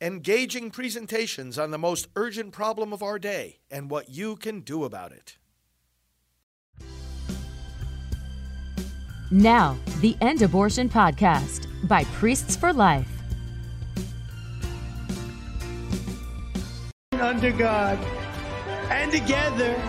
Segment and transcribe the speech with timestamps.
[0.00, 4.84] engaging presentations on the most urgent problem of our day and what you can do
[4.84, 5.36] about it.
[9.30, 13.08] Now, the End Abortion Podcast by Priests for Life.
[17.12, 17.98] Under God,
[18.90, 19.80] and together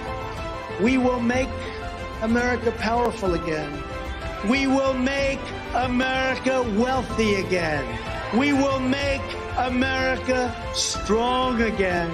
[0.81, 1.49] we will make
[2.21, 3.81] America powerful again.
[4.49, 5.39] We will make
[5.73, 8.10] America wealthy again.
[8.37, 9.21] We will make
[9.57, 12.09] America strong again.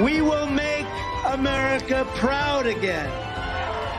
[0.00, 0.86] We will make
[1.26, 3.10] America proud again.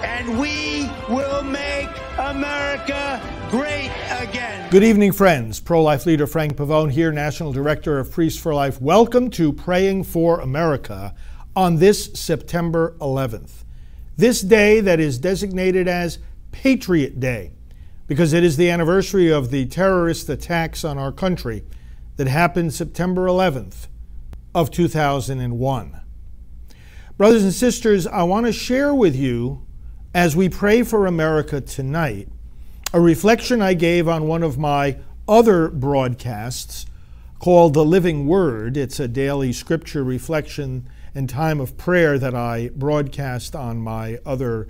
[0.06, 4.72] And we will make America great again.
[4.72, 5.60] Good evening, friends.
[5.60, 8.80] Pro life leader Frank Pavone here, National Director of Priests for Life.
[8.80, 11.14] Welcome to Praying for America
[11.58, 13.66] on this September 11th.
[14.16, 16.20] This day that is designated as
[16.54, 17.52] Patriot Day
[18.08, 21.64] because it is the anniversary of the terrorist attacks on our country
[22.18, 23.88] that happened September 11th
[24.54, 26.02] of 2001.
[27.18, 29.66] Brothers and sisters, I want to share with you
[30.14, 32.30] as we pray for America tonight
[32.94, 36.86] a reflection I gave on one of my other broadcasts
[37.40, 38.78] called The Living Word.
[38.78, 44.68] It's a daily scripture reflection and time of prayer that I broadcast on my other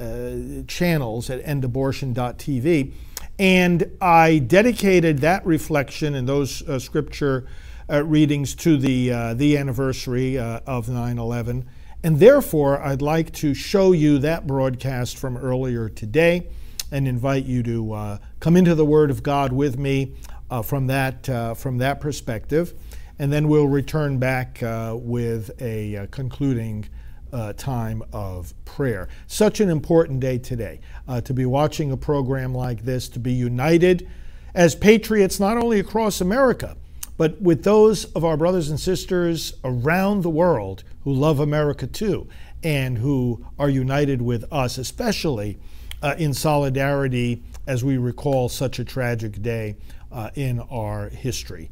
[0.00, 2.92] uh, channels at endabortion.tv.
[3.38, 7.46] And I dedicated that reflection and those uh, scripture
[7.90, 11.68] uh, readings to the, uh, the anniversary uh, of 9 11.
[12.02, 16.48] And therefore, I'd like to show you that broadcast from earlier today
[16.92, 20.14] and invite you to uh, come into the Word of God with me
[20.62, 22.74] from, that, from that perspective
[23.18, 24.58] and then we'll return back
[24.92, 26.86] with a concluding
[27.32, 29.08] uh, time of prayer.
[29.26, 33.32] Such an important day today uh, to be watching a program like this, to be
[33.32, 34.08] united
[34.54, 36.76] as patriots not only across America,
[37.16, 42.28] but with those of our brothers and sisters around the world who love America too
[42.62, 45.58] and who are united with us, especially
[46.02, 49.76] uh, in solidarity as we recall such a tragic day
[50.12, 51.70] uh, in our history.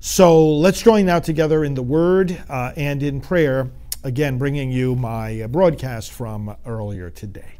[0.00, 3.70] So let's join now together in the Word uh, and in prayer,
[4.04, 7.58] again, bringing you my uh, broadcast from earlier today.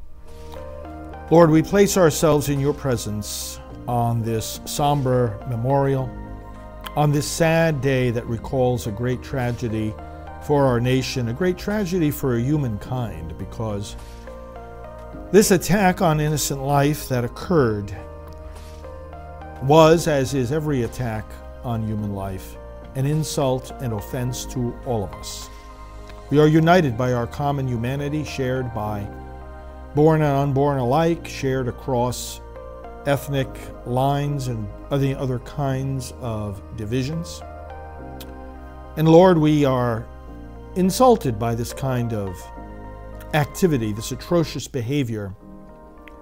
[1.30, 6.10] Lord, we place ourselves in your presence on this somber memorial,
[6.96, 9.94] on this sad day that recalls a great tragedy
[10.42, 13.96] for our nation, a great tragedy for humankind, because
[15.30, 17.96] this attack on innocent life that occurred
[19.62, 21.24] was, as is every attack
[21.62, 22.56] on human life,
[22.96, 25.48] an insult and offense to all of us.
[26.32, 29.06] We are united by our common humanity, shared by
[29.94, 32.40] born and unborn alike, shared across
[33.04, 33.54] ethnic
[33.84, 37.42] lines and other, kinds of divisions.
[38.96, 40.06] And Lord, we are
[40.74, 42.34] insulted by this kind of
[43.34, 45.34] activity, this atrocious behavior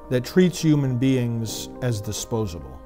[0.08, 2.79] that treats human beings as disposable.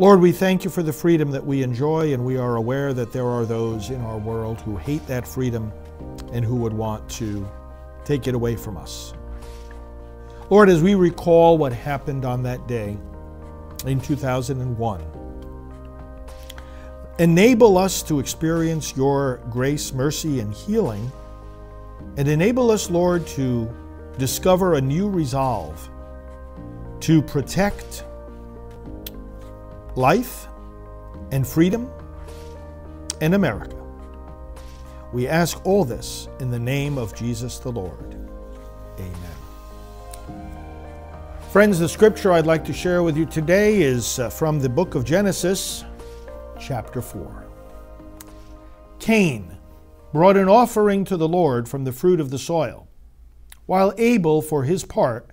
[0.00, 3.10] Lord, we thank you for the freedom that we enjoy, and we are aware that
[3.10, 5.72] there are those in our world who hate that freedom
[6.32, 7.44] and who would want to
[8.04, 9.12] take it away from us.
[10.50, 12.96] Lord, as we recall what happened on that day
[13.86, 15.02] in 2001,
[17.18, 21.10] enable us to experience your grace, mercy, and healing,
[22.16, 23.68] and enable us, Lord, to
[24.16, 25.90] discover a new resolve
[27.00, 28.04] to protect
[29.98, 30.46] life
[31.32, 31.90] and freedom
[33.20, 33.76] in America.
[35.12, 38.14] We ask all this in the name of Jesus the Lord.
[38.96, 39.38] Amen.
[41.50, 44.94] Friends, the scripture I'd like to share with you today is uh, from the book
[44.94, 45.84] of Genesis,
[46.60, 47.46] chapter 4.
[49.00, 49.58] Cain
[50.12, 52.86] brought an offering to the Lord from the fruit of the soil,
[53.66, 55.30] while Abel, for his part,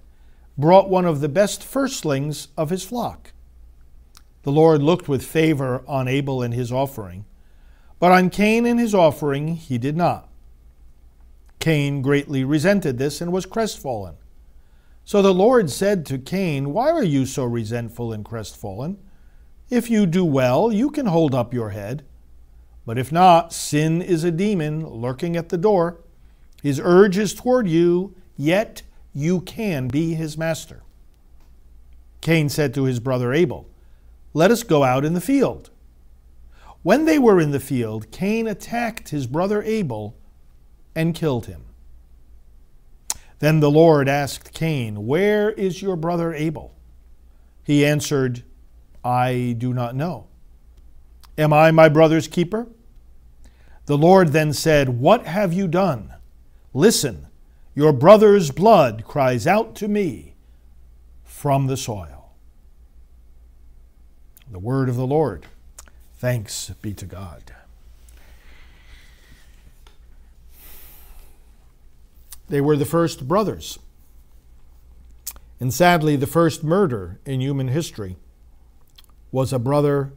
[0.58, 3.32] brought one of the best firstlings of his flock.
[4.46, 7.26] The Lord looked with favor on Abel and his offering,
[7.98, 10.30] but on Cain and his offering he did not.
[11.58, 14.18] Cain greatly resented this and was crestfallen.
[15.04, 19.00] So the Lord said to Cain, Why are you so resentful and crestfallen?
[19.72, 22.06] If you do well, you can hold up your head.
[22.86, 26.02] But if not, sin is a demon lurking at the door.
[26.62, 30.84] His urge is toward you, yet you can be his master.
[32.22, 33.68] Cain said to his brother Abel,
[34.36, 35.70] let us go out in the field.
[36.84, 40.18] When they were in the field, Cain attacked his brother Abel
[40.94, 41.64] and killed him.
[43.40, 46.76] Then the Lord asked Cain, Where is your brother Abel?
[47.64, 48.44] He answered,
[49.06, 50.28] I do not know.
[51.38, 52.68] Am I my brother's keeper?
[53.86, 56.14] The Lord then said, What have you done?
[56.74, 57.28] Listen,
[57.74, 60.36] your brother's blood cries out to me
[61.24, 62.25] from the soil.
[64.52, 65.48] The word of the Lord.
[66.18, 67.54] Thanks be to God.
[72.48, 73.80] They were the first brothers.
[75.60, 78.18] And sadly, the first murder in human history
[79.32, 80.14] was a brother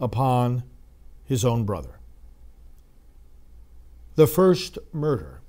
[0.00, 0.64] upon
[1.24, 1.98] his own brother.
[4.16, 5.40] The first murder,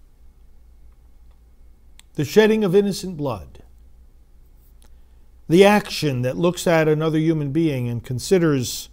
[2.15, 3.62] the shedding of innocent blood,
[5.53, 8.89] the action that looks at another human being and considers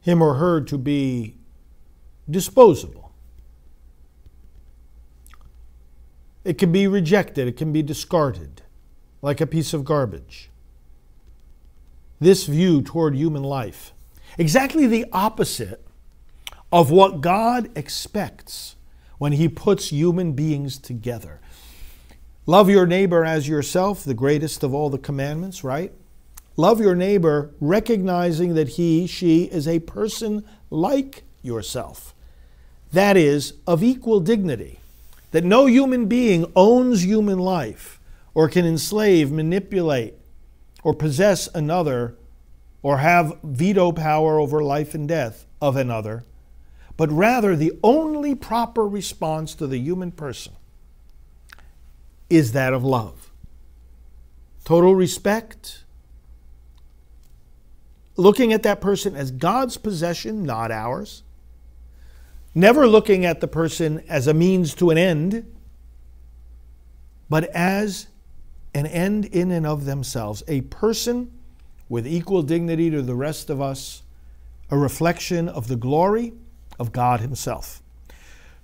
[0.00, 1.36] him or her to be
[2.28, 3.12] disposable.
[6.42, 8.62] It can be rejected, it can be discarded
[9.22, 10.50] like a piece of garbage.
[12.18, 13.92] This view toward human life,
[14.36, 15.86] exactly the opposite
[16.72, 18.74] of what God expects
[19.18, 21.40] when He puts human beings together.
[22.48, 25.92] Love your neighbor as yourself, the greatest of all the commandments, right?
[26.56, 32.14] Love your neighbor, recognizing that he, she is a person like yourself.
[32.90, 34.80] That is, of equal dignity.
[35.32, 38.00] That no human being owns human life
[38.32, 40.14] or can enslave, manipulate,
[40.82, 42.16] or possess another
[42.82, 46.24] or have veto power over life and death of another,
[46.96, 50.54] but rather the only proper response to the human person
[52.30, 53.30] is that of love.
[54.64, 55.84] Total respect,
[58.16, 61.22] looking at that person as God's possession, not ours.
[62.54, 65.54] Never looking at the person as a means to an end,
[67.30, 68.08] but as
[68.74, 71.30] an end in and of themselves, a person
[71.88, 74.02] with equal dignity to the rest of us,
[74.70, 76.32] a reflection of the glory
[76.78, 77.82] of God Himself.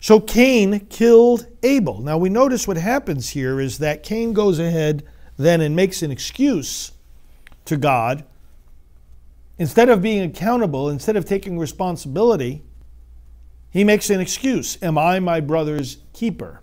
[0.04, 2.02] So Cain killed Abel.
[2.02, 5.02] Now we notice what happens here is that Cain goes ahead
[5.38, 6.92] then and makes an excuse
[7.64, 8.26] to God.
[9.56, 12.62] Instead of being accountable, instead of taking responsibility,
[13.70, 16.60] he makes an excuse Am I my brother's keeper?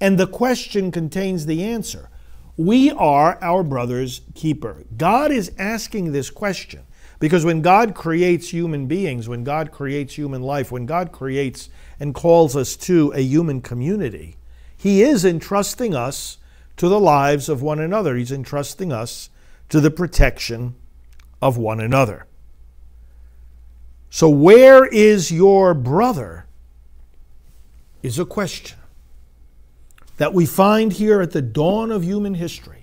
[0.00, 2.08] And the question contains the answer
[2.56, 4.86] we are our brother's keeper.
[4.96, 6.84] God is asking this question
[7.20, 11.68] because when God creates human beings, when God creates human life, when God creates
[12.00, 14.36] and calls us to a human community,
[14.76, 16.38] He is entrusting us
[16.78, 18.16] to the lives of one another.
[18.16, 19.28] He's entrusting us
[19.68, 20.74] to the protection
[21.42, 22.26] of one another.
[24.08, 26.46] So, where is your brother?
[28.02, 28.78] Is a question
[30.16, 32.79] that we find here at the dawn of human history,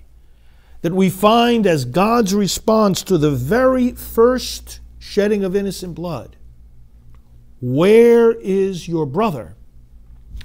[0.82, 6.36] that we find as God's response to the very first shedding of innocent blood.
[7.60, 9.56] Where is your brother?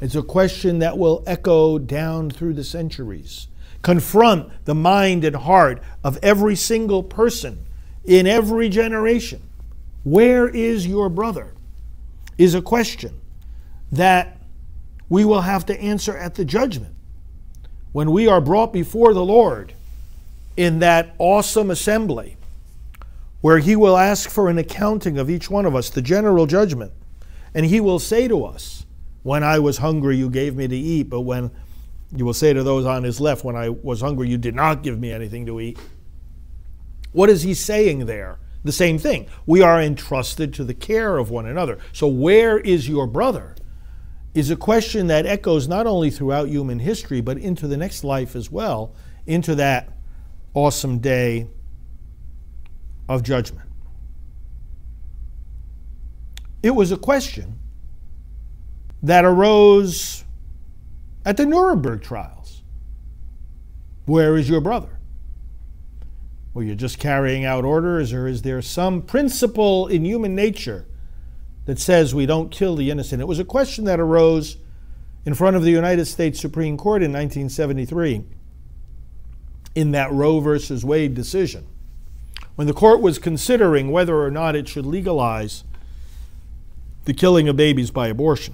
[0.02, 3.48] It's a question that will echo down through the centuries,
[3.84, 7.66] confront the mind and heart of every single person
[8.04, 9.42] in every generation.
[10.04, 11.54] Where is your brother?
[12.38, 13.22] Is a question
[13.92, 14.38] that
[15.08, 16.96] we will have to answer at the judgment.
[17.92, 19.76] When we are brought before the Lord
[20.56, 22.38] in that awesome assembly,
[23.42, 26.92] where He will ask for an accounting of each one of us, the general judgment,
[27.54, 28.86] and He will say to us,
[29.24, 31.52] When I was hungry, you gave me to eat, but when
[32.16, 34.84] you will say to those on His left, When I was hungry, you did not
[34.84, 35.78] give me anything to eat.
[37.12, 38.40] What is He saying there?
[38.64, 39.28] The same thing.
[39.46, 41.80] We are entrusted to the care of one another.
[41.92, 43.56] So, where is your brother?
[44.34, 48.36] is a question that echoes not only throughout human history, but into the next life
[48.36, 48.94] as well,
[49.28, 49.93] into that
[50.54, 51.48] awesome day
[53.10, 53.70] of judgment.
[56.62, 57.60] It was a question
[59.02, 60.24] that arose
[61.26, 62.64] at the Nuremberg trials.
[64.06, 65.00] Where is your brother?
[66.54, 70.86] Well, you're just carrying out orders, or is there some principle in human nature
[71.66, 73.22] that says we don't kill the innocent.
[73.22, 74.58] It was a question that arose
[75.26, 78.24] in front of the United States Supreme Court in 1973
[79.76, 81.68] in that Roe versus Wade decision,
[82.56, 85.64] when the court was considering whether or not it should legalize
[87.06, 88.54] the killing of babies by abortion.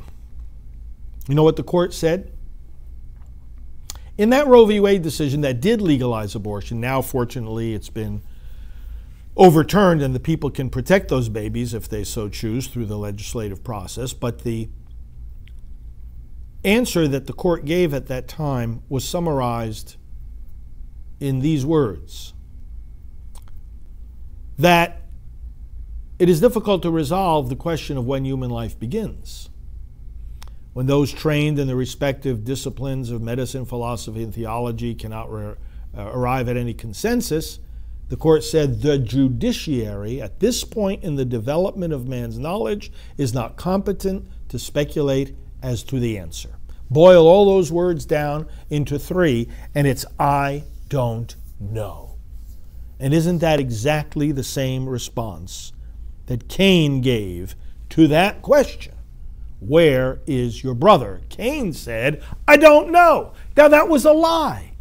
[1.27, 2.31] You know what the court said?
[4.17, 4.79] In that Roe v.
[4.79, 8.21] Wade decision that did legalize abortion, now fortunately it's been
[9.37, 13.63] overturned and the people can protect those babies if they so choose through the legislative
[13.63, 14.11] process.
[14.11, 14.67] But the
[16.65, 19.95] answer that the court gave at that time was summarized
[21.19, 22.33] in these words
[24.57, 25.01] that
[26.19, 29.49] it is difficult to resolve the question of when human life begins.
[30.73, 35.55] When those trained in the respective disciplines of medicine, philosophy, and theology cannot re-
[35.97, 37.59] uh, arrive at any consensus,
[38.09, 43.33] the court said the judiciary, at this point in the development of man's knowledge, is
[43.33, 46.49] not competent to speculate as to the answer.
[46.89, 52.17] Boil all those words down into three, and it's I don't know.
[52.99, 55.71] And isn't that exactly the same response
[56.25, 57.55] that Cain gave
[57.89, 58.93] to that question?
[59.59, 61.21] Where is your brother?
[61.29, 63.33] Cain said, I don't know.
[63.55, 64.73] Now that was a lie.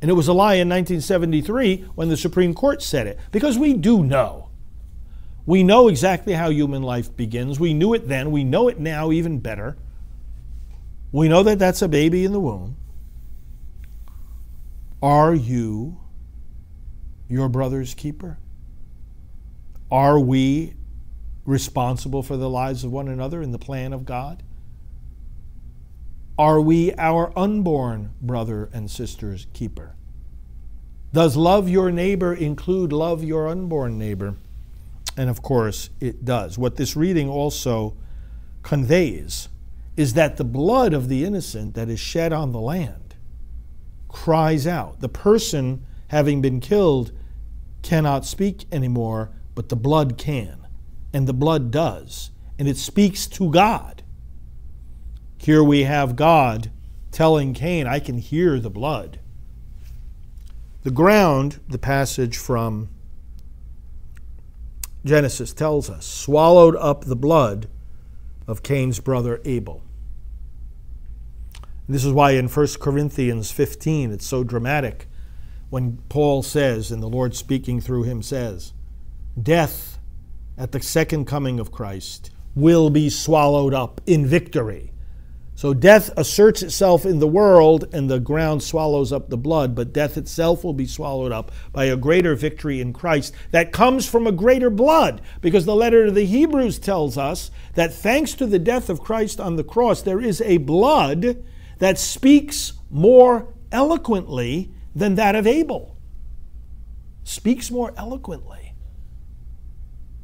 [0.00, 3.74] And it was a lie in 1973 when the Supreme Court said it, because we
[3.74, 4.50] do know.
[5.44, 7.58] We know exactly how human life begins.
[7.58, 8.30] We knew it then.
[8.30, 9.76] We know it now even better.
[11.10, 12.76] We know that that's a baby in the womb.
[15.02, 16.00] Are you
[17.28, 18.38] your brother's keeper?
[19.90, 20.74] Are we
[21.44, 24.42] responsible for the lives of one another in the plan of God?
[26.36, 29.94] Are we our unborn brother and sister's keeper?
[31.12, 34.36] Does love your neighbor include love your unborn neighbor?
[35.16, 36.58] And of course, it does.
[36.58, 37.96] What this reading also
[38.62, 39.48] conveys
[39.96, 43.07] is that the blood of the innocent that is shed on the land
[44.08, 45.00] cries out.
[45.00, 47.12] The person having been killed
[47.82, 50.66] cannot speak anymore, but the blood can.
[51.12, 52.30] And the blood does.
[52.58, 54.02] And it speaks to God.
[55.38, 56.70] Here we have God
[57.12, 59.20] telling Cain, I can hear the blood.
[60.82, 62.88] The ground, the passage from
[65.04, 67.68] Genesis tells us, swallowed up the blood
[68.46, 69.82] of Cain's brother Abel.
[71.88, 75.06] This is why in 1 Corinthians 15 it's so dramatic
[75.70, 78.74] when Paul says, and the Lord speaking through him says,
[79.40, 79.98] Death
[80.58, 84.92] at the second coming of Christ will be swallowed up in victory.
[85.54, 89.92] So death asserts itself in the world, and the ground swallows up the blood, but
[89.92, 94.26] death itself will be swallowed up by a greater victory in Christ that comes from
[94.26, 95.20] a greater blood.
[95.40, 99.40] Because the letter to the Hebrews tells us that thanks to the death of Christ
[99.40, 101.42] on the cross, there is a blood
[101.78, 105.96] that speaks more eloquently than that of Abel.
[107.24, 108.74] Speaks more eloquently.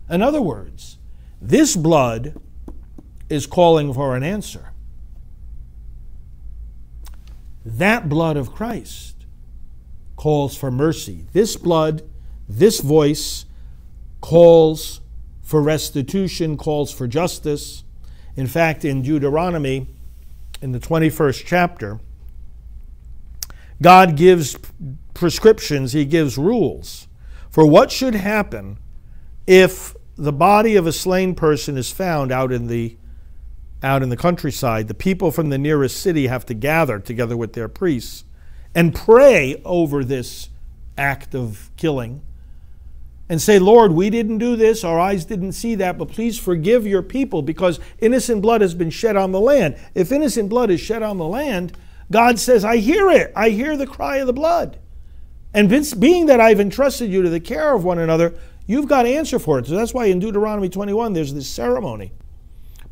[0.08, 0.98] In other words,
[1.40, 2.40] this blood
[3.28, 4.72] is calling for an answer.
[7.64, 9.24] That blood of Christ
[10.16, 11.26] calls for mercy.
[11.32, 12.02] This blood,
[12.48, 13.46] this voice
[14.20, 15.00] calls
[15.42, 17.84] for restitution, calls for justice.
[18.36, 19.88] In fact, in Deuteronomy,
[20.64, 22.00] in the 21st chapter,
[23.82, 24.56] God gives
[25.12, 27.06] prescriptions, He gives rules
[27.50, 28.78] for what should happen
[29.46, 32.96] if the body of a slain person is found out in the
[33.82, 37.52] out in the countryside, the people from the nearest city have to gather together with
[37.52, 38.24] their priests
[38.74, 40.48] and pray over this
[40.96, 42.22] act of killing
[43.28, 46.86] and say, Lord, we didn't do this, our eyes didn't see that, but please forgive
[46.86, 49.76] your people because innocent blood has been shed on the land.
[49.94, 51.76] If innocent blood is shed on the land,
[52.10, 53.32] God says, I hear it.
[53.34, 54.78] I hear the cry of the blood.
[55.54, 58.34] And being that I've entrusted you to the care of one another,
[58.66, 59.66] you've got to answer for it.
[59.66, 62.12] So that's why in Deuteronomy 21, there's this ceremony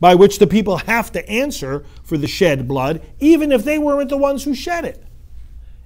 [0.01, 4.09] by which the people have to answer for the shed blood, even if they weren't
[4.09, 5.05] the ones who shed it.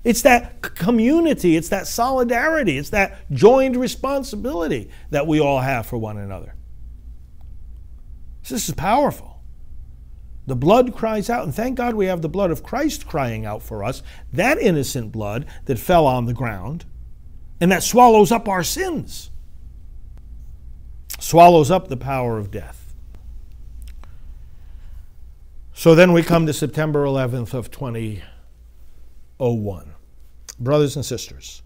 [0.07, 5.99] It's that community, it's that solidarity, it's that joined responsibility that we all have for
[5.99, 6.55] one another.
[8.49, 9.43] This is powerful.
[10.47, 13.65] The blood cries out, and thank God we have the blood of Christ crying out
[13.65, 16.85] for us, that innocent blood that fell on the ground
[17.61, 19.33] and that swallows up our sins,
[21.19, 22.95] swallows up the power of death.
[25.73, 29.95] So then we come to September 11th of 2001.
[30.59, 31.63] Brothers and sisters,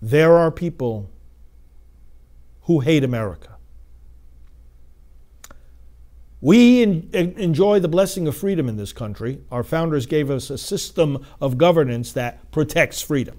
[0.00, 1.10] there are people
[2.62, 3.56] who hate America.
[6.40, 9.40] We enjoy the blessing of freedom in this country.
[9.50, 13.38] Our founders gave us a system of governance that protects freedom.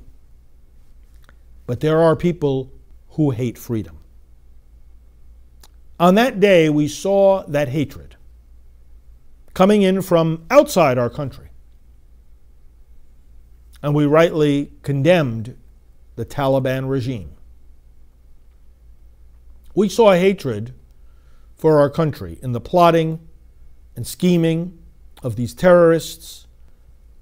[1.66, 2.72] But there are people
[3.10, 4.00] who hate freedom.
[6.00, 8.16] On that day, we saw that hatred
[9.54, 11.47] coming in from outside our country.
[13.82, 15.56] And we rightly condemned
[16.16, 17.32] the Taliban regime.
[19.76, 20.74] We saw hatred
[21.56, 23.20] for our country in the plotting
[23.96, 24.78] and scheming
[25.22, 26.48] of these terrorists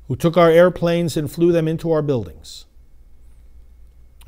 [0.08, 2.66] who took our airplanes and flew them into our buildings.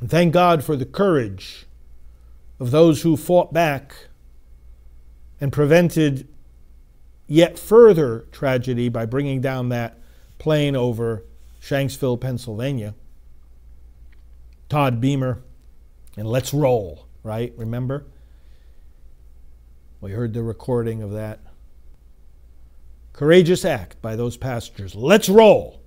[0.00, 1.66] And thank God for the courage
[2.60, 3.94] of those who fought back
[5.40, 6.28] and prevented
[7.26, 9.98] yet further tragedy by bringing down that
[10.38, 11.24] plane over
[11.60, 12.94] Shanksville, Pennsylvania.
[14.68, 15.42] Todd Beamer
[16.16, 17.52] and Let's Roll, right?
[17.56, 18.06] Remember?
[20.00, 21.40] We heard the recording of that.
[23.12, 24.94] Courageous act by those passengers.
[24.94, 25.82] Let's roll.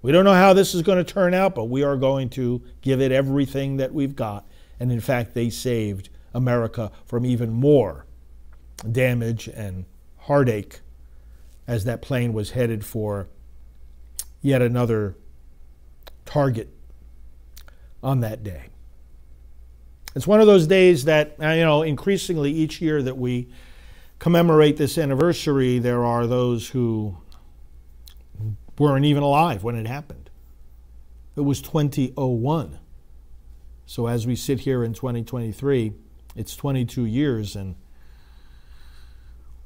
[0.00, 2.62] We don't know how this is going to turn out, but we are going to
[2.80, 4.46] give it everything that we've got.
[4.80, 8.06] And in fact, they saved America from even more
[8.90, 9.84] damage and
[10.16, 10.80] heartache
[11.68, 13.28] as that plane was headed for
[14.42, 15.16] yet another
[16.26, 16.68] target
[18.02, 18.64] on that day.
[20.14, 23.48] It's one of those days that, uh, you know, increasingly each year that we
[24.18, 27.16] commemorate this anniversary, there are those who
[28.78, 30.28] weren't even alive when it happened.
[31.34, 32.78] It was 2001.
[33.86, 35.92] So as we sit here in 2023,
[36.36, 37.74] it's 22 years, and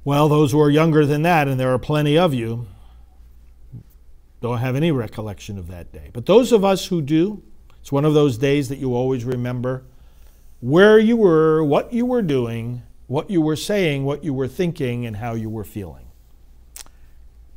[0.05, 2.67] well, those who are younger than that, and there are plenty of you,
[4.47, 6.11] don't have any recollection of that day.
[6.13, 7.43] But those of us who do,
[7.81, 9.85] it's one of those days that you always remember
[10.61, 15.05] where you were, what you were doing, what you were saying, what you were thinking,
[15.05, 16.07] and how you were feeling.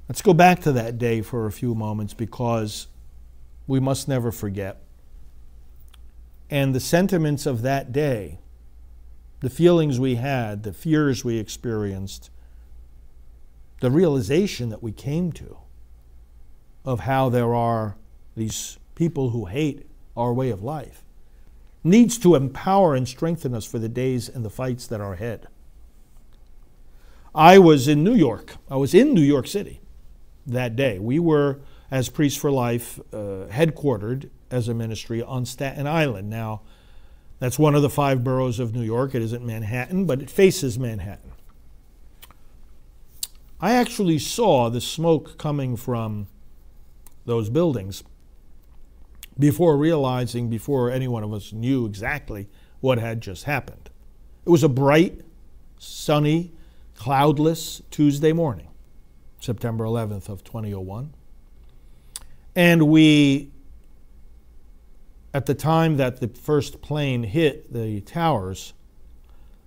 [0.07, 2.87] Let's go back to that day for a few moments because
[3.67, 4.81] we must never forget.
[6.49, 8.39] And the sentiments of that day,
[9.41, 12.31] the feelings we had, the fears we experienced,
[13.79, 15.57] the realization that we came to
[16.85, 17.95] of how there are
[18.35, 21.03] these people who hate our way of life
[21.83, 25.47] needs to empower and strengthen us for the days and the fights that are ahead.
[27.33, 28.55] I was in New York.
[28.69, 29.79] I was in New York City
[30.45, 30.99] that day.
[30.99, 31.59] We were,
[31.91, 36.29] as Priests for Life, uh, headquartered as a ministry on Staten Island.
[36.29, 36.61] Now,
[37.39, 39.15] that's one of the five boroughs of New York.
[39.15, 41.31] It isn't Manhattan, but it faces Manhattan.
[43.61, 46.27] I actually saw the smoke coming from
[47.29, 48.03] those buildings
[49.37, 52.49] before realizing, before any one of us knew exactly
[52.81, 53.89] what had just happened.
[54.45, 55.21] It was a bright,
[55.77, 56.51] sunny,
[56.95, 58.67] cloudless Tuesday morning,
[59.39, 61.13] September 11th of 2001.
[62.55, 63.51] And we,
[65.33, 68.73] at the time that the first plane hit the towers,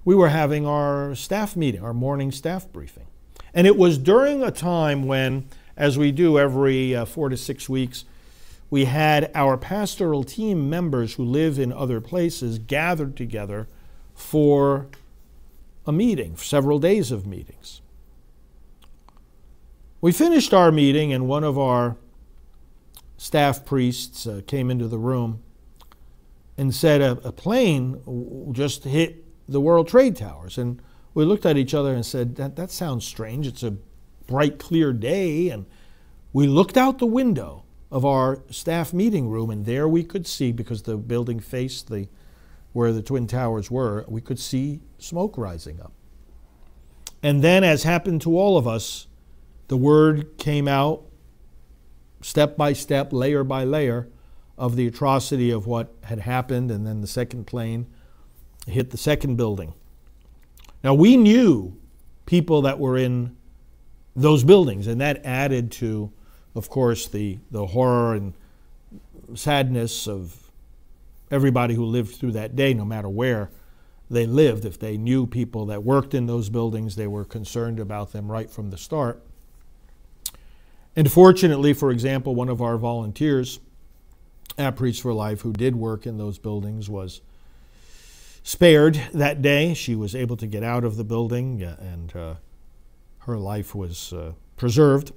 [0.04, 3.06] we were having our staff meeting, our morning staff briefing.
[3.54, 7.68] And it was during a time when, as we do every uh, four to six
[7.68, 8.04] weeks,
[8.70, 13.68] we had our pastoral team members who live in other places gathered together
[14.14, 14.88] for
[15.86, 17.80] a meeting, several days of meetings.
[20.00, 21.96] We finished our meeting, and one of our
[23.16, 25.42] staff priests uh, came into the room
[26.56, 30.58] and said, a, a plane just hit the World Trade Towers.
[30.58, 30.80] And
[31.14, 33.46] we looked at each other and said, that, that sounds strange.
[33.46, 33.76] It's a
[34.26, 35.48] bright, clear day.
[35.48, 35.66] And
[36.32, 40.50] we looked out the window of our staff meeting room, and there we could see,
[40.50, 42.08] because the building faced the,
[42.72, 45.92] where the Twin Towers were, we could see smoke rising up.
[47.22, 49.06] And then, as happened to all of us,
[49.68, 51.04] the word came out
[52.22, 54.08] step by step, layer by layer,
[54.58, 57.86] of the atrocity of what had happened, and then the second plane
[58.66, 59.74] hit the second building.
[60.84, 61.76] Now, we knew
[62.26, 63.36] people that were in
[64.14, 66.12] those buildings, and that added to,
[66.54, 68.34] of course, the, the horror and
[69.34, 70.50] sadness of
[71.30, 73.50] everybody who lived through that day, no matter where
[74.10, 74.64] they lived.
[74.64, 78.50] If they knew people that worked in those buildings, they were concerned about them right
[78.50, 79.22] from the start.
[80.94, 83.60] And fortunately, for example, one of our volunteers
[84.58, 87.22] at Priests for Life who did work in those buildings was
[88.42, 89.72] spared that day.
[89.72, 92.34] She was able to get out of the building uh, and uh,
[93.26, 95.12] her life was uh, preserved.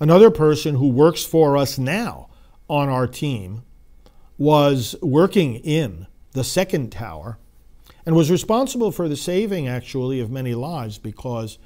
[0.00, 2.28] Another person who works for us now
[2.68, 3.62] on our team
[4.36, 7.38] was working in the second tower
[8.04, 11.58] and was responsible for the saving, actually, of many lives because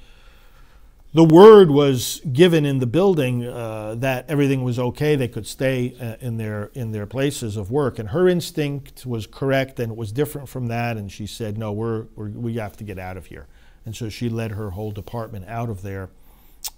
[1.13, 5.15] the word was given in the building uh, that everything was okay.
[5.15, 9.25] They could stay uh, in their in their places of work, and her instinct was
[9.25, 10.97] correct, and it was different from that.
[10.97, 13.47] And she said, "No, we're, we're we have to get out of here."
[13.89, 16.11] And so she led her whole department out of there.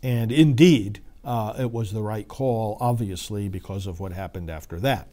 [0.01, 5.09] And indeed, uh, it was the right call, obviously, because of what happened after that.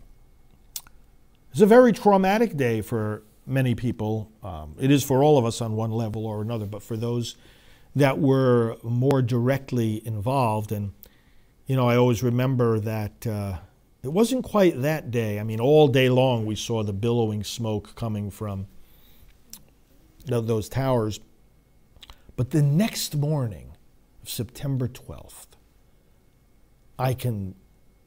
[1.50, 4.30] It's a very traumatic day for many people.
[4.44, 7.34] Um, it is for all of us on one level or another, but for those
[7.96, 10.70] that were more directly involved.
[10.70, 10.92] And,
[11.66, 13.58] you know, I always remember that uh,
[14.04, 15.40] it wasn't quite that day.
[15.40, 18.68] I mean, all day long we saw the billowing smoke coming from
[20.26, 21.18] those towers.
[22.38, 23.72] But the next morning
[24.22, 25.48] of September 12th,
[26.96, 27.56] I can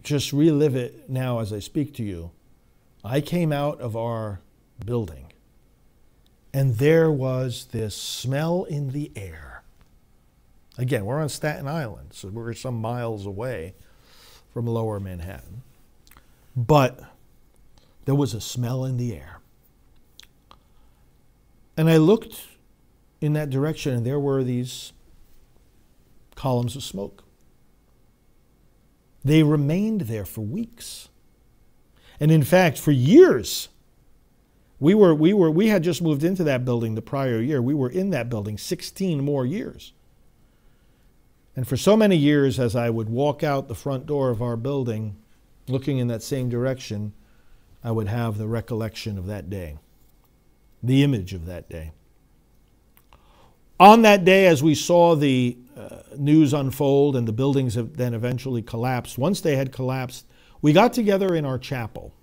[0.04, 2.32] just relive it now as I speak to you.
[3.04, 4.40] I came out of our
[4.86, 5.34] building,
[6.54, 9.64] and there was this smell in the air.
[10.78, 13.74] Again, we're on Staten Island, so we're some miles away
[14.54, 15.62] from lower Manhattan.
[16.56, 17.02] But
[18.06, 19.42] there was a smell in the air.
[21.76, 22.48] And I looked
[23.22, 24.92] in that direction, and there were these
[26.36, 27.24] columns of smoke.
[29.24, 31.10] They remained there for weeks.
[32.20, 33.70] And in fact, for years,
[34.80, 37.62] we, were, we, were, we had just moved into that building the prior year.
[37.62, 39.94] We were in that building 16 more years.
[41.56, 44.58] And for so many years, as I would walk out the front door of our
[44.58, 45.18] building,
[45.68, 47.14] looking in that same direction,
[47.84, 49.78] I would have the recollection of that day,
[50.82, 51.92] the image of that day.
[53.82, 58.62] On that day, as we saw the uh, news unfold and the buildings then eventually
[58.62, 60.28] collapsed, once they had collapsed,
[60.62, 62.14] we got together in our chapel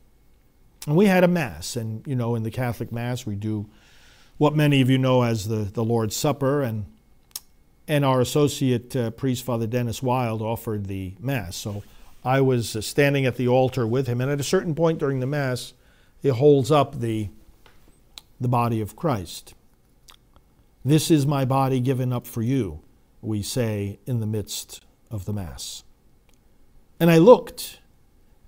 [0.87, 1.75] and we had a mass.
[1.75, 3.69] And, you know, in the Catholic Mass, we do
[4.37, 6.63] what many of you know as the, the Lord's Supper.
[6.63, 6.87] And,
[7.89, 11.57] and our associate uh, priest, Father Denis Wilde, offered the Mass.
[11.57, 11.83] So
[12.25, 14.21] I was uh, standing at the altar with him.
[14.21, 15.73] And at a certain point during the Mass,
[16.23, 17.31] he holds up the,
[18.41, 19.55] the body of Christ.
[20.89, 22.81] This is my body given up for you,
[23.21, 25.85] we say in the midst of the Mass.
[26.99, 27.81] And I looked,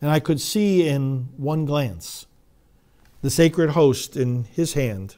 [0.00, 2.26] and I could see in one glance
[3.20, 5.16] the sacred host in his hand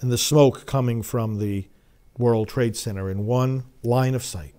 [0.00, 1.68] and the smoke coming from the
[2.16, 4.54] World Trade Center in one line of sight.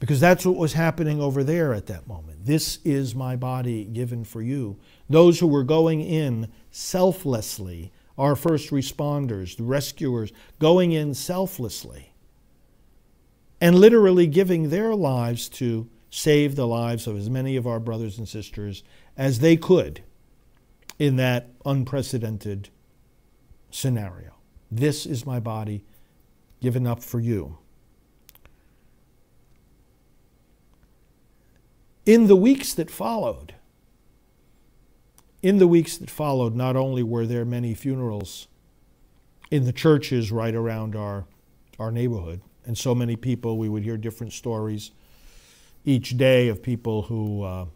[0.00, 2.46] Because that's what was happening over there at that moment.
[2.46, 4.76] This is my body given for you.
[5.08, 12.12] Those who were going in selflessly our first responders, the rescuers, going in selflessly
[13.60, 18.18] and literally giving their lives to save the lives of as many of our brothers
[18.18, 18.82] and sisters
[19.16, 20.02] as they could
[20.98, 22.70] in that unprecedented
[23.70, 24.34] scenario.
[24.70, 25.84] This is my body
[26.60, 27.58] given up for you.
[32.06, 33.54] In the weeks that followed,
[35.42, 38.48] in the weeks that followed, not only were there many funerals
[39.50, 41.26] in the churches right around our,
[41.78, 44.90] our neighborhood, and so many people, we would hear different stories
[45.84, 47.66] each day of people who, uh,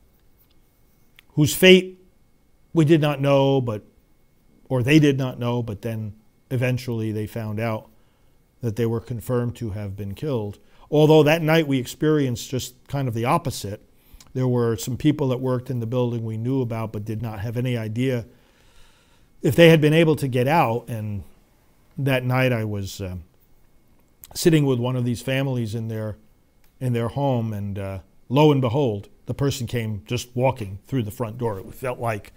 [1.35, 1.99] whose fate
[2.75, 3.83] we did not know, but,
[4.69, 6.15] or they did not know, but then
[6.51, 7.89] eventually they found out
[8.61, 10.59] that they were confirmed to have been killed.
[10.91, 13.83] Although that night we experienced just kind of the opposite
[14.35, 17.41] there were some people that worked in the building we knew about but did not
[17.41, 18.25] have any idea
[19.43, 20.89] if they had been able to get out.
[20.89, 21.25] And
[21.99, 23.17] that night I was uh,
[24.35, 26.17] sitting with one of these families in their,
[26.81, 31.11] in their home, and uh, lo and behold, the person came just walking through the
[31.11, 31.61] front door.
[31.61, 32.33] It felt like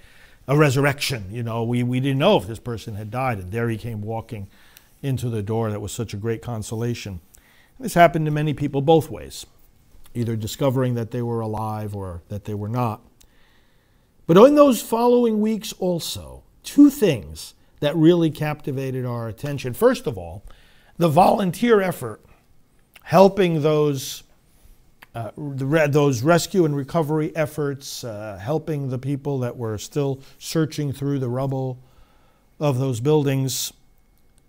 [0.48, 1.28] a resurrection.
[1.32, 4.02] You know, we, we didn't know if this person had died, and there he came
[4.02, 4.48] walking
[5.02, 5.72] into the door.
[5.72, 7.22] That was such a great consolation.
[7.80, 9.46] This happened to many people both ways
[10.16, 13.02] either discovering that they were alive or that they were not.
[14.28, 19.74] But in those following weeks, also, two things that really captivated our attention.
[19.74, 20.44] First of all,
[20.98, 22.22] the volunteer effort
[23.04, 24.24] helping those.
[25.14, 30.92] Uh, the, those rescue and recovery efforts, uh, helping the people that were still searching
[30.92, 31.80] through the rubble
[32.60, 33.72] of those buildings,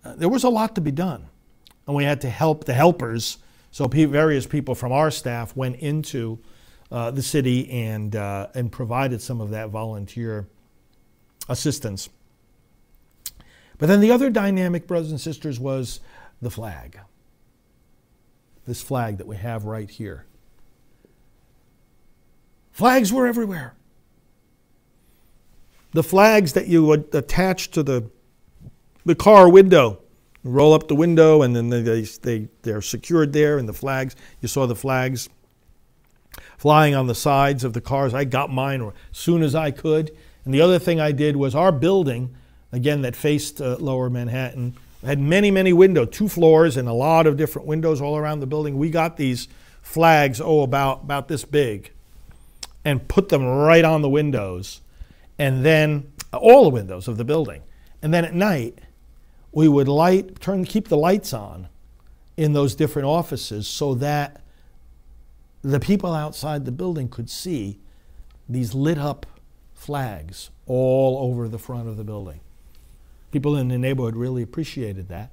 [0.03, 1.25] uh, there was a lot to be done.
[1.85, 3.37] And we had to help the helpers
[3.71, 6.39] so various people from our staff went into
[6.91, 10.47] uh, the city and, uh, and provided some of that volunteer
[11.49, 12.09] assistance.
[13.77, 15.99] But then the other dynamic, brothers and sisters, was
[16.41, 16.99] the flag.
[18.65, 20.25] This flag that we have right here.
[22.71, 23.75] Flags were everywhere.
[25.93, 28.09] The flags that you would attach to the,
[29.05, 30.01] the car window
[30.47, 34.47] roll up the window, and then they, they, they're secured there, and the flags, you
[34.47, 35.29] saw the flags
[36.57, 38.13] flying on the sides of the cars.
[38.13, 40.15] I got mine as soon as I could.
[40.45, 42.35] And the other thing I did was our building,
[42.71, 47.27] again, that faced uh, lower Manhattan, had many, many windows, two floors, and a lot
[47.27, 48.77] of different windows all around the building.
[48.77, 49.47] We got these
[49.81, 51.91] flags, oh, about, about this big,
[52.83, 54.81] and put them right on the windows,
[55.37, 57.61] and then all the windows of the building.
[58.01, 58.79] And then at night,
[59.57, 61.67] we would light, turn, keep the lights on
[62.37, 64.39] in those different offices so that
[65.63, 67.79] the people outside the building could see
[68.47, 69.25] these lit up
[69.73, 72.39] flags all over the front of the building.
[73.31, 75.31] People in the neighborhood really appreciated that.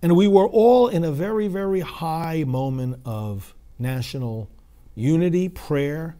[0.00, 4.48] And we were all in a very, very high moment of national
[4.94, 6.14] unity, prayer,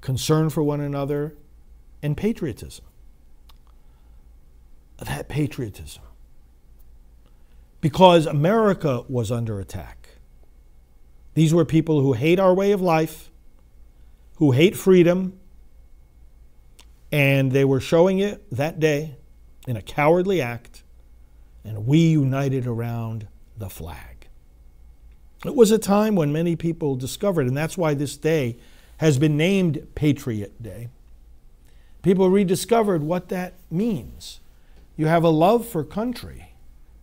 [0.00, 1.36] concern for one another,
[2.02, 2.84] and patriotism.
[4.98, 6.02] That patriotism.
[7.80, 10.08] Because America was under attack.
[11.34, 13.30] These were people who hate our way of life,
[14.36, 15.38] who hate freedom,
[17.12, 19.16] and they were showing it that day
[19.66, 20.82] in a cowardly act,
[21.64, 24.26] and we united around the flag.
[25.44, 28.56] It was a time when many people discovered, and that's why this day
[28.96, 30.88] has been named Patriot Day.
[32.02, 34.40] People rediscovered what that means.
[34.96, 36.47] You have a love for country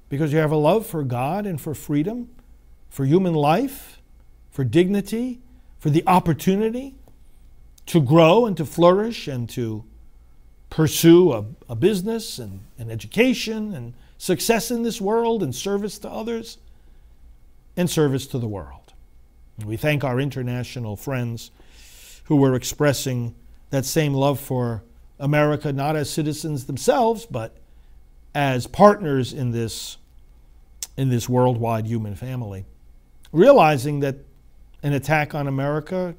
[0.10, 2.30] because you have a love for God and for freedom,
[2.90, 4.02] for human life,
[4.52, 5.42] for dignity,
[5.80, 6.96] for the opportunity
[7.88, 9.84] to grow and to flourish and to
[10.70, 16.10] pursue a, a business and an education and success in this world and service to
[16.10, 16.58] others
[17.78, 18.94] and service to the world.
[19.58, 21.52] And we thank our international friends
[22.26, 23.36] who were expressing
[23.70, 24.84] that same love for
[25.20, 27.56] America, not as citizens themselves, but
[28.36, 29.98] as partners in this,
[30.98, 32.66] in this worldwide human family,
[33.32, 34.18] realizing that
[34.84, 36.14] an attack on America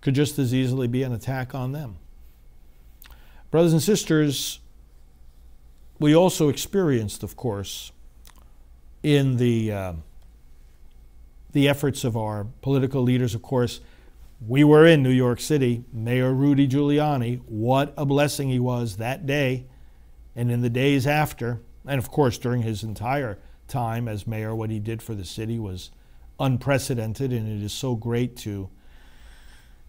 [0.00, 1.96] could just as easily be an attack on them.
[3.52, 4.58] Brothers and sisters,
[6.00, 7.92] we also experienced, of course,
[9.04, 9.92] in the, uh,
[11.52, 13.80] the efforts of our political leaders, of course,
[14.46, 15.84] we were in New York City.
[15.92, 19.66] Mayor Rudy Giuliani, what a blessing he was that day
[20.36, 21.60] and in the days after.
[21.86, 25.58] And of course, during his entire time as mayor, what he did for the city
[25.58, 25.90] was
[26.38, 28.68] unprecedented, and it is so great to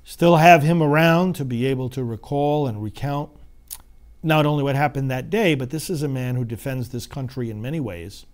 [0.04, 3.30] still have him around to be able to recall and recount
[4.24, 7.50] not only what happened that day, but this is a man who defends this country
[7.50, 8.26] in many ways,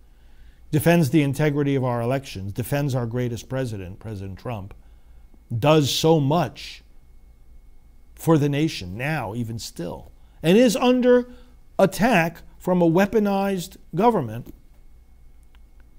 [0.72, 4.74] defends the integrity of our elections, defends our greatest president, President Trump
[5.60, 6.84] does so much
[8.16, 11.30] for the nation now, even still, and is under
[11.78, 14.54] attack from a weaponized government.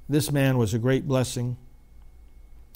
[0.08, 1.56] This man was a great blessing.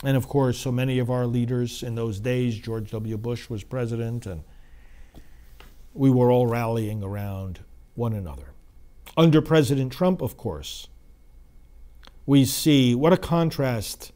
[0.05, 3.17] And of course, so many of our leaders in those days, George W.
[3.17, 4.45] Bush was president, and
[5.93, 7.61] we were all rallying around
[7.95, 8.53] one another.
[9.17, 10.87] Under President Trump, of course,
[12.27, 14.13] we see what a contrast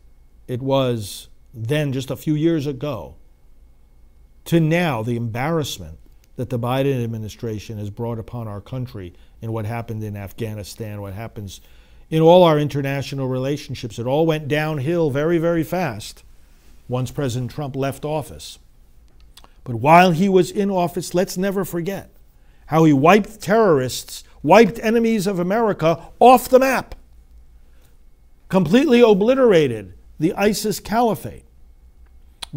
[0.47, 3.17] it was then just a few years ago
[4.45, 5.99] to now the embarrassment
[6.43, 11.15] that the Biden administration has brought upon our country in what happened in Afghanistan, what
[11.15, 11.61] happens
[12.11, 13.97] in all our international relationships.
[13.97, 16.25] It all went downhill very, very fast
[16.89, 18.59] once President Trump left office.
[19.63, 22.11] But while he was in office, let's never forget
[22.67, 26.97] how he wiped terrorists, wiped enemies of America off the map,
[28.49, 31.45] completely obliterated the ISIS caliphate,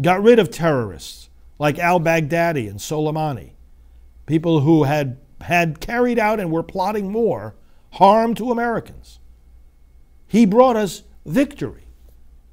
[0.00, 1.28] got rid of terrorists
[1.60, 3.52] like al Baghdadi and Soleimani,
[4.26, 7.54] people who had, had carried out and were plotting more
[7.92, 9.18] harm to Americans.
[10.26, 11.84] He brought us victory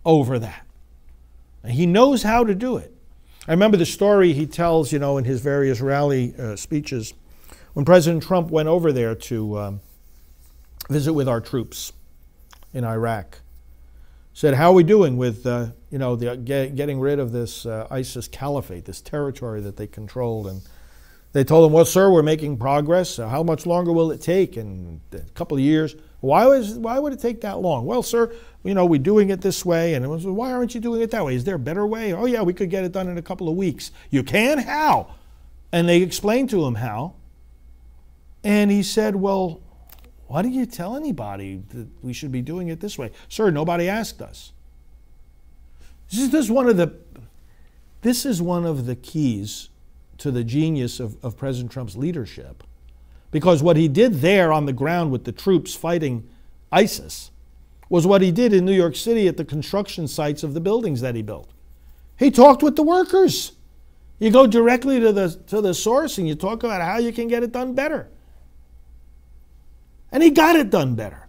[0.05, 0.65] over that.
[1.63, 2.93] And he knows how to do it.
[3.47, 7.13] I remember the story he tells, you know, in his various rally uh, speeches
[7.73, 9.81] when President Trump went over there to um,
[10.89, 11.91] visit with our troops
[12.73, 13.39] in Iraq
[14.33, 17.65] said, "How are we doing with uh, you know the, get, getting rid of this
[17.65, 20.61] uh, ISIS caliphate, this territory that they controlled?" And
[21.33, 23.17] they told him, "Well, sir, we're making progress.
[23.17, 24.55] How much longer will it take?
[24.55, 25.95] In a couple of years?
[26.21, 27.85] Why was why would it take that long?
[27.85, 30.79] Well, sir, you know we're doing it this way, and it was, why aren't you
[30.79, 31.35] doing it that way?
[31.35, 32.13] Is there a better way?
[32.13, 33.91] Oh yeah, we could get it done in a couple of weeks.
[34.09, 34.59] You can?
[34.59, 35.07] How?"
[35.71, 37.15] And they explained to him how.
[38.43, 39.59] And he said, "Well."
[40.25, 43.11] Why do you tell anybody that we should be doing it this way?
[43.29, 44.51] Sir, nobody asked us.
[46.09, 46.95] This is one of the
[48.01, 49.69] this is one of the keys
[50.19, 52.63] to the genius of, of President Trump's leadership.
[53.31, 56.27] Because what he did there on the ground with the troops fighting
[56.71, 57.31] ISIS
[57.89, 61.01] was what he did in New York City at the construction sites of the buildings
[61.01, 61.49] that he built.
[62.17, 63.53] He talked with the workers.
[64.19, 67.27] You go directly to the, to the source and you talk about how you can
[67.27, 68.07] get it done better.
[70.11, 71.27] And he got it done better.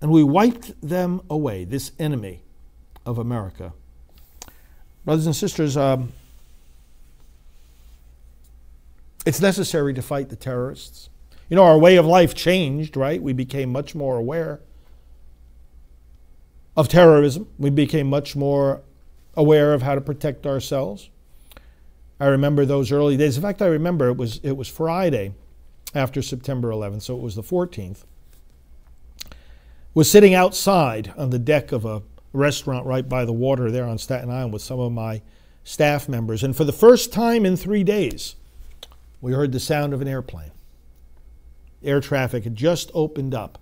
[0.00, 2.42] And we wiped them away, this enemy
[3.06, 3.72] of America.
[5.04, 6.12] Brothers and sisters, um,
[9.24, 11.08] it's necessary to fight the terrorists.
[11.48, 13.22] You know, our way of life changed, right?
[13.22, 14.60] We became much more aware
[16.76, 17.48] of terrorism.
[17.58, 18.82] We became much more
[19.34, 21.10] aware of how to protect ourselves.
[22.18, 23.36] I remember those early days.
[23.36, 25.34] In fact, I remember it was it was Friday
[25.94, 28.04] after September 11th, so it was the 14th,
[29.92, 33.98] was sitting outside on the deck of a restaurant right by the water there on
[33.98, 35.20] Staten Island with some of my
[35.64, 36.42] staff members.
[36.42, 38.36] And for the first time in three days,
[39.22, 40.50] we heard the sound of an airplane.
[41.82, 43.58] Air traffic had just opened up.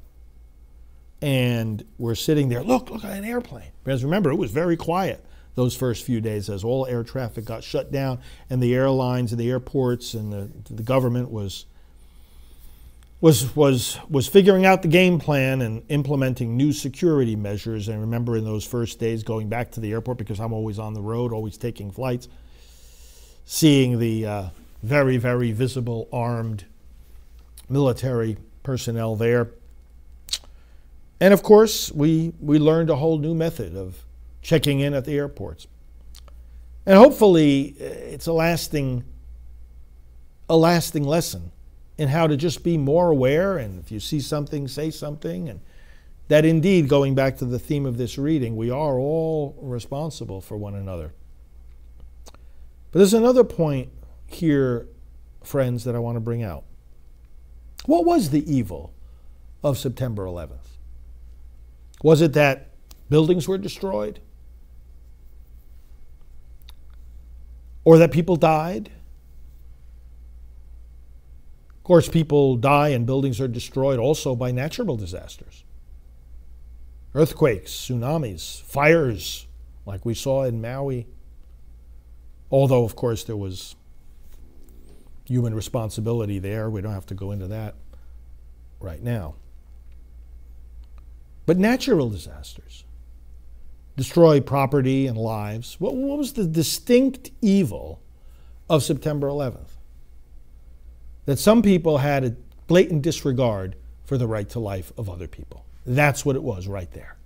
[1.23, 3.70] And we're sitting there, look, look at an airplane.
[3.85, 7.62] Because remember, it was very quiet those first few days as all air traffic got
[7.62, 8.18] shut down
[8.49, 11.66] and the airlines and the airports and the, the government was
[13.20, 17.88] was was was figuring out the game plan and implementing new security measures.
[17.88, 20.79] And I remember in those first days going back to the airport because I'm always
[20.79, 22.29] on the road, always taking flights,
[23.44, 24.49] seeing the uh,
[24.83, 26.64] very very visible armed
[27.69, 29.51] military personnel there.
[31.21, 34.05] And of course, we we learned a whole new method of
[34.43, 35.66] checking in at the airports.
[36.87, 39.05] And hopefully, uh, it's a lasting
[40.49, 41.53] a lasting lesson
[41.97, 45.49] in how to just be more aware and if you see something, say something.
[45.49, 45.61] And
[46.29, 50.57] that indeed, going back to the theme of this reading, we are all responsible for
[50.57, 51.12] one another.
[52.90, 53.90] But there's another point
[54.33, 54.88] here,
[55.43, 56.64] friends, that I want to bring out.
[57.87, 58.93] What was the evil
[59.62, 60.79] of September 11th?
[62.03, 62.71] Was it that
[63.09, 64.21] buildings were destroyed?
[67.85, 68.90] Or that people died?
[71.77, 75.64] Of course, people die and buildings are destroyed also by natural disasters
[77.12, 79.49] earthquakes, tsunamis, fires,
[79.85, 81.09] like we saw in Maui.
[82.53, 83.75] Although, of course, there was
[85.31, 86.69] human responsibility there.
[86.69, 87.75] We don't have to go into that
[88.81, 89.37] right now.
[91.47, 92.85] But natural disasters
[93.97, 95.77] destroy property and lives.
[95.79, 98.01] What, what was the distinct evil
[98.69, 99.71] of September 11th?
[101.31, 102.35] that some people had a
[102.66, 105.64] blatant disregard for the right to life of other people.
[105.87, 107.16] That's what it was right there.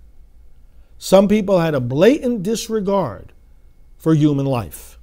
[0.99, 3.33] Some people had a blatant disregard
[3.97, 4.94] for human life.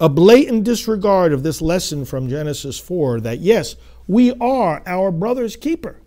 [0.00, 3.76] A blatant disregard of this lesson from Genesis 4 that, yes,
[4.06, 6.00] we are our brother's keeper.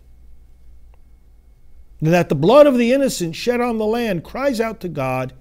[2.00, 5.32] And that the blood of the innocent shed on the land cries out to God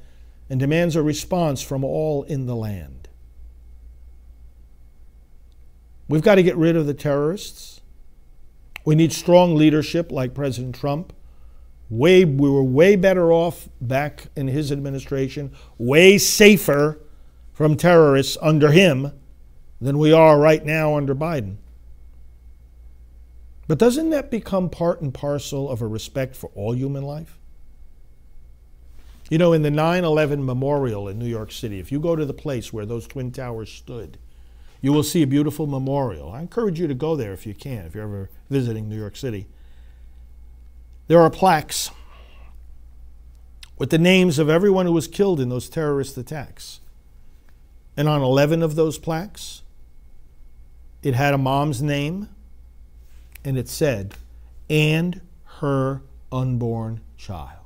[0.49, 3.09] and demands a response from all in the land.
[6.07, 7.81] We've got to get rid of the terrorists.
[8.85, 11.11] We need strong leadership like President Trump.
[11.89, 16.99] Way, we were way better off back in his administration, way safer
[17.57, 19.11] from terrorists under him
[19.81, 21.55] than we are right now under Biden.
[23.67, 27.39] But doesn't that become part and parcel of a respect for all human life?
[29.31, 32.27] You know, in the 9 11 memorial in New York City, if you go to
[32.27, 34.19] the place where those Twin Towers stood,
[34.79, 36.31] you will see a beautiful memorial.
[36.31, 39.15] I encourage you to go there if you can, if you're ever visiting New York
[39.15, 39.47] City.
[41.07, 41.89] There are plaques
[43.79, 46.81] with the names of everyone who was killed in those terrorist attacks.
[47.97, 49.63] And on 11 of those plaques,
[51.01, 52.29] it had a mom's name
[53.43, 54.13] and it said,
[54.69, 55.21] and
[55.59, 57.63] her unborn child.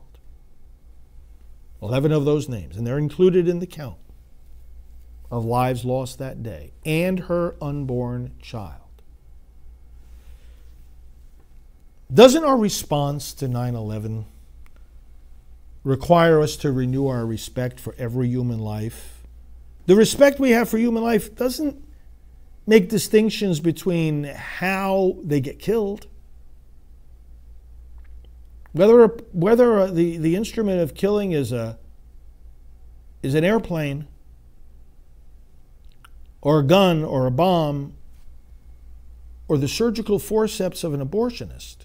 [1.82, 3.98] 11 of those names, and they're included in the count
[5.32, 8.78] of lives lost that day and her unborn child.
[12.14, 14.26] Doesn't our response to 9 11
[15.84, 19.21] require us to renew our respect for every human life?
[19.92, 21.76] The respect we have for human life doesn't
[22.66, 26.08] make distinctions between how they get killed.
[28.72, 31.78] Whether, whether the, the instrument of killing is, a,
[33.22, 34.08] is an airplane
[36.42, 37.94] or a gun or a bomb
[39.50, 41.80] or the surgical forceps of an abortionist.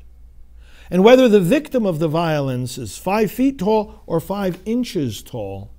[0.91, 5.73] And whether the victim of the violence is five feet tall or five inches tall,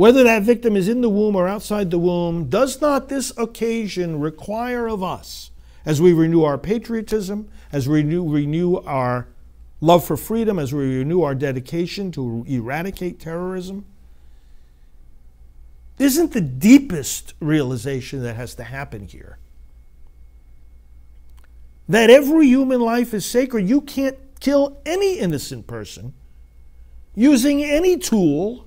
[0.00, 4.18] whether that victim is in the womb or outside the womb, does not this occasion
[4.18, 5.50] require of us,
[5.84, 9.28] as we renew our patriotism, as we renew, renew our
[9.82, 13.84] love for freedom, as we renew our dedication to eradicate terrorism,
[15.98, 19.36] isn't the deepest realization that has to happen here.
[21.90, 23.68] That every human life is sacred.
[23.68, 26.14] You can't kill any innocent person
[27.14, 28.64] using any tool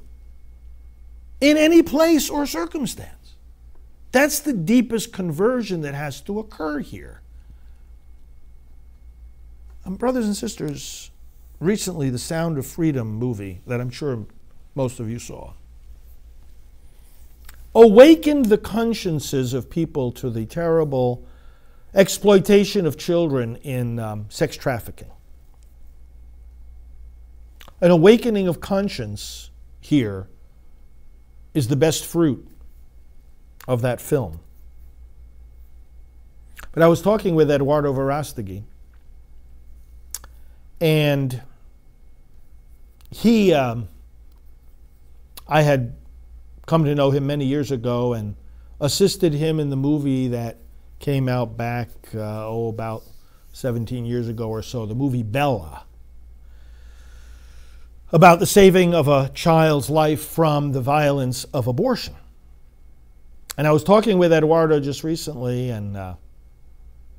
[1.44, 3.36] in any place or circumstance.
[4.14, 7.22] That's the deepest conversion that has to occur here.
[9.86, 11.12] Um, brothers and sisters,
[11.60, 14.26] recently the Sound of Freedom movie that I'm sure
[14.74, 15.52] most of you saw
[17.76, 21.26] awakened the consciences of people to the terrible
[21.94, 25.12] exploitation of children in um, sex trafficking.
[27.82, 29.50] An awakening of conscience
[29.82, 30.30] here
[31.54, 32.48] is the best fruit
[33.68, 34.40] of that film.
[36.72, 38.64] But I was talking with Eduardo Verastegui,
[40.82, 41.42] and
[43.12, 43.88] he, um,
[45.48, 45.96] I had
[46.66, 48.36] come to know him many years ago and
[48.80, 50.58] assisted him in the movie that
[51.00, 53.04] came out back, uh, oh, about
[53.52, 55.86] 17 years ago or so, the movie Bella,
[58.14, 62.16] about the saving of a child's life from the violence of abortion.
[63.58, 66.16] And I was talking with Eduardo just recently, and uh,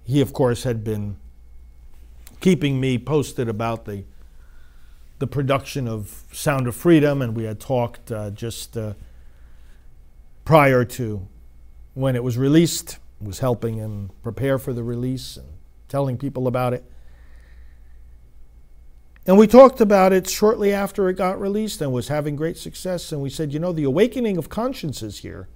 [0.04, 1.16] he, of course, had been
[2.40, 4.04] keeping me posted about the
[5.20, 8.94] the production of Sound of Freedom, and we had talked uh, just uh,
[10.44, 11.26] prior to
[11.94, 12.98] when it was released.
[13.20, 15.46] Was helping him prepare for the release and
[15.88, 16.84] telling people about it.
[19.26, 23.10] And we talked about it shortly after it got released and was having great success.
[23.10, 25.48] And we said, you know, the awakening of consciences here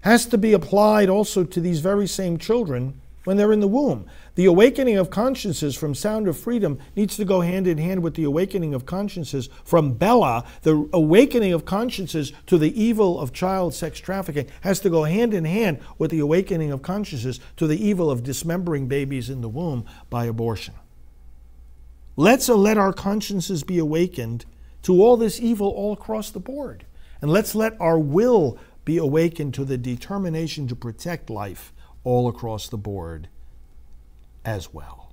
[0.00, 4.06] has to be applied also to these very same children when they're in the womb.
[4.34, 8.14] The awakening of consciences from Sound of Freedom needs to go hand in hand with
[8.14, 10.44] the awakening of consciences from Bella.
[10.62, 15.32] The awakening of consciences to the evil of child sex trafficking has to go hand
[15.32, 19.48] in hand with the awakening of consciences to the evil of dismembering babies in the
[19.48, 20.74] womb by abortion.
[22.16, 24.44] Let's let our consciences be awakened
[24.82, 26.86] to all this evil all across the board.
[27.20, 31.72] And let's let our will be awakened to the determination to protect life
[32.04, 33.28] all across the board
[34.44, 35.12] as well.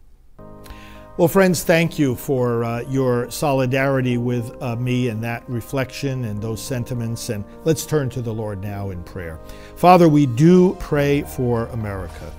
[1.18, 6.42] Well, friends, thank you for uh, your solidarity with uh, me and that reflection and
[6.42, 7.30] those sentiments.
[7.30, 9.40] And let's turn to the Lord now in prayer.
[9.76, 12.34] Father, we do pray for America.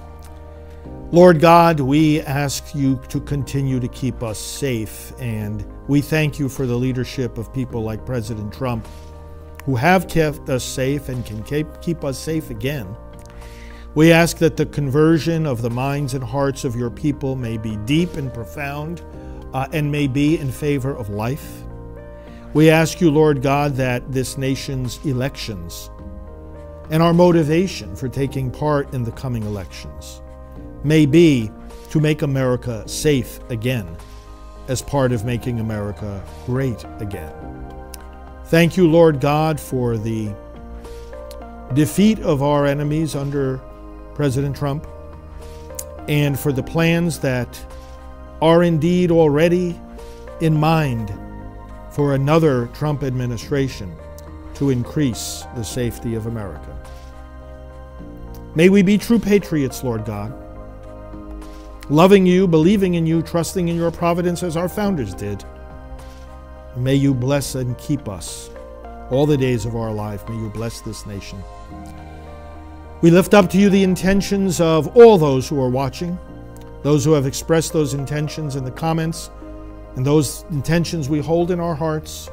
[1.12, 5.12] Lord God, we ask you to continue to keep us safe.
[5.18, 8.88] And we thank you for the leadership of people like President Trump
[9.66, 12.96] who have kept us safe and can keep, us safe again.
[13.94, 17.76] We ask that the conversion of the minds and hearts of your people may be
[17.84, 19.02] deep and profound
[19.52, 21.62] uh, and may be in favor of life.
[22.54, 25.90] We ask you, Lord God, that this nation's elections
[26.90, 30.21] and our motivation for taking part in the coming elections
[30.84, 31.50] may be
[31.90, 33.96] to make America safe again
[34.68, 37.32] as part of making America great again.
[38.46, 40.34] Thank you, Lord God, for the
[41.74, 43.58] defeat of our enemies under
[44.14, 44.86] President Trump,
[46.08, 47.64] and for the plans that
[48.42, 49.80] are indeed already
[50.40, 51.12] in mind
[51.90, 53.94] for another Trump administration
[54.54, 56.76] to increase the safety of America.
[58.54, 60.34] May we be true patriots, Lord God,
[61.90, 65.44] loving you, believing in you, trusting in your providence as our founders did.
[66.76, 68.50] May you bless and keep us
[69.10, 70.26] all the days of our life.
[70.28, 71.42] May you bless this nation.
[73.02, 76.18] We lift up to you the intentions of all those who are watching,
[76.82, 79.30] those who have expressed those intentions in the comments,
[79.96, 82.30] and those intentions we hold in our hearts.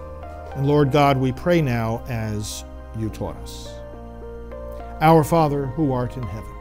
[0.55, 2.63] And Lord God, we pray now as
[2.97, 3.67] you taught us.
[5.01, 6.53] Our Father, who art in heaven,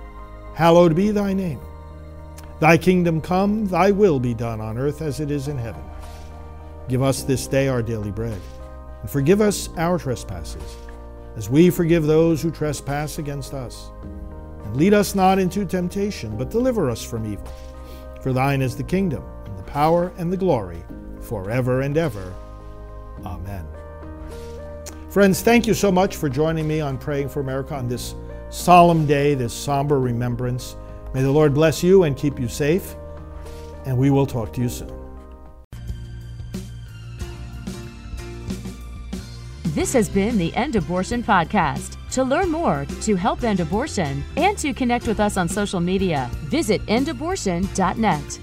[0.55, 1.61] hallowed be thy name.
[2.61, 5.82] Thy kingdom come, thy will be done on earth as it is in heaven.
[6.88, 8.40] Give us this day our daily bread,
[9.00, 10.76] and forgive us our trespasses
[11.36, 13.90] as we forgive those who trespass against us.
[14.64, 17.48] And lead us not into temptation, but deliver us from evil.
[18.22, 20.82] For thine is the kingdom, and the power, and the glory,
[21.20, 22.34] forever and ever.
[23.24, 23.64] Amen.
[25.11, 28.16] Friends, thank you so much for joining me on Praying for America on this
[28.50, 30.76] solemn day, this somber remembrance.
[31.14, 32.94] May the Lord bless you and keep you safe,
[33.86, 34.92] and we will talk to you soon.
[39.74, 41.94] This has been the End Abortion Podcast.
[42.12, 46.30] To learn more, to help end abortion, and to connect with us on social media,
[46.46, 48.40] visit endabortion.net.